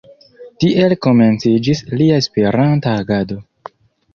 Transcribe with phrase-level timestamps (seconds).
[0.63, 3.39] Tiel komenciĝis lia Esperanta agado.